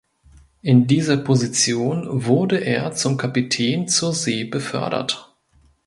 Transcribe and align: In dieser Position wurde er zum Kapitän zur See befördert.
In 0.63 0.87
dieser 0.87 1.15
Position 1.17 2.25
wurde 2.25 2.57
er 2.57 2.91
zum 2.93 3.17
Kapitän 3.17 3.87
zur 3.87 4.15
See 4.15 4.45
befördert. 4.45 5.35